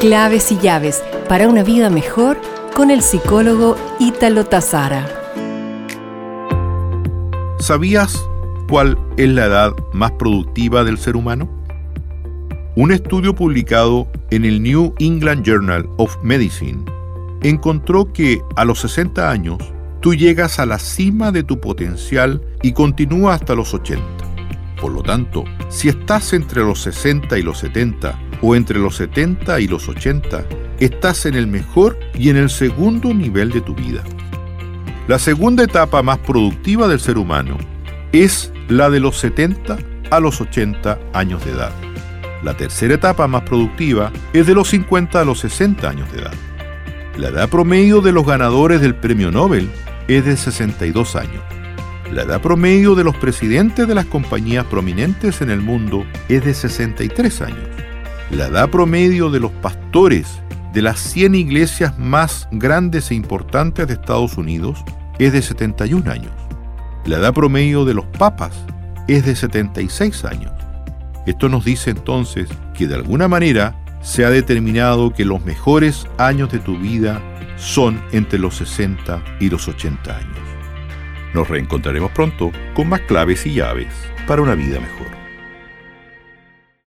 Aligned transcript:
Claves 0.00 0.50
y 0.50 0.56
llaves 0.56 1.04
para 1.28 1.46
una 1.46 1.62
vida 1.62 1.90
mejor 1.90 2.40
con 2.74 2.90
el 2.90 3.02
psicólogo 3.02 3.76
Ítalo 3.98 4.46
Tazara. 4.46 5.06
¿Sabías 7.58 8.26
cuál 8.66 8.96
es 9.18 9.28
la 9.28 9.44
edad 9.44 9.72
más 9.92 10.12
productiva 10.12 10.84
del 10.84 10.96
ser 10.96 11.16
humano? 11.16 11.50
Un 12.76 12.92
estudio 12.92 13.34
publicado 13.34 14.08
en 14.30 14.46
el 14.46 14.62
New 14.62 14.94
England 15.00 15.44
Journal 15.44 15.86
of 15.98 16.16
Medicine 16.22 16.82
encontró 17.42 18.10
que 18.10 18.40
a 18.56 18.64
los 18.64 18.80
60 18.80 19.30
años 19.30 19.58
tú 20.00 20.14
llegas 20.14 20.58
a 20.58 20.64
la 20.64 20.78
cima 20.78 21.30
de 21.30 21.42
tu 21.42 21.60
potencial 21.60 22.40
y 22.62 22.72
continúas 22.72 23.42
hasta 23.42 23.54
los 23.54 23.74
80. 23.74 24.02
Por 24.80 24.92
lo 24.92 25.02
tanto, 25.02 25.44
si 25.68 25.90
estás 25.90 26.32
entre 26.32 26.62
los 26.62 26.80
60 26.80 27.36
y 27.36 27.42
los 27.42 27.58
70 27.58 28.29
o 28.42 28.56
entre 28.56 28.78
los 28.78 28.96
70 28.96 29.60
y 29.60 29.68
los 29.68 29.88
80, 29.88 30.44
estás 30.78 31.26
en 31.26 31.34
el 31.34 31.46
mejor 31.46 31.98
y 32.14 32.30
en 32.30 32.36
el 32.36 32.50
segundo 32.50 33.12
nivel 33.12 33.50
de 33.50 33.60
tu 33.60 33.74
vida. 33.74 34.02
La 35.08 35.18
segunda 35.18 35.64
etapa 35.64 36.02
más 36.02 36.18
productiva 36.18 36.88
del 36.88 37.00
ser 37.00 37.18
humano 37.18 37.58
es 38.12 38.52
la 38.68 38.90
de 38.90 39.00
los 39.00 39.18
70 39.18 39.76
a 40.10 40.20
los 40.20 40.40
80 40.40 40.98
años 41.12 41.44
de 41.44 41.52
edad. 41.52 41.72
La 42.42 42.56
tercera 42.56 42.94
etapa 42.94 43.26
más 43.26 43.42
productiva 43.42 44.12
es 44.32 44.46
de 44.46 44.54
los 44.54 44.68
50 44.68 45.20
a 45.20 45.24
los 45.24 45.40
60 45.40 45.88
años 45.88 46.10
de 46.12 46.20
edad. 46.20 46.34
La 47.16 47.28
edad 47.28 47.48
promedio 47.48 48.00
de 48.00 48.12
los 48.12 48.24
ganadores 48.24 48.80
del 48.80 48.94
premio 48.94 49.30
Nobel 49.30 49.68
es 50.08 50.24
de 50.24 50.36
62 50.36 51.16
años. 51.16 51.42
La 52.12 52.22
edad 52.22 52.40
promedio 52.40 52.94
de 52.94 53.04
los 53.04 53.16
presidentes 53.16 53.86
de 53.86 53.94
las 53.94 54.06
compañías 54.06 54.64
prominentes 54.64 55.42
en 55.42 55.50
el 55.50 55.60
mundo 55.60 56.04
es 56.28 56.44
de 56.44 56.54
63 56.54 57.42
años. 57.42 57.68
La 58.30 58.46
edad 58.46 58.70
promedio 58.70 59.28
de 59.28 59.40
los 59.40 59.50
pastores 59.50 60.40
de 60.72 60.82
las 60.82 61.00
100 61.00 61.34
iglesias 61.34 61.98
más 61.98 62.48
grandes 62.52 63.10
e 63.10 63.16
importantes 63.16 63.88
de 63.88 63.94
Estados 63.94 64.38
Unidos 64.38 64.84
es 65.18 65.32
de 65.32 65.42
71 65.42 66.08
años. 66.08 66.32
La 67.06 67.16
edad 67.16 67.34
promedio 67.34 67.84
de 67.84 67.94
los 67.94 68.04
papas 68.06 68.64
es 69.08 69.26
de 69.26 69.34
76 69.34 70.24
años. 70.24 70.52
Esto 71.26 71.48
nos 71.48 71.64
dice 71.64 71.90
entonces 71.90 72.48
que 72.72 72.86
de 72.86 72.94
alguna 72.94 73.26
manera 73.26 73.74
se 74.00 74.24
ha 74.24 74.30
determinado 74.30 75.12
que 75.12 75.24
los 75.24 75.44
mejores 75.44 76.06
años 76.16 76.52
de 76.52 76.60
tu 76.60 76.78
vida 76.78 77.20
son 77.56 78.00
entre 78.12 78.38
los 78.38 78.54
60 78.56 79.22
y 79.40 79.50
los 79.50 79.66
80 79.66 80.16
años. 80.16 80.38
Nos 81.34 81.48
reencontraremos 81.48 82.12
pronto 82.12 82.52
con 82.74 82.88
más 82.88 83.00
claves 83.00 83.44
y 83.44 83.54
llaves 83.54 83.92
para 84.28 84.40
una 84.40 84.54
vida 84.54 84.78
mejor. 84.78 85.19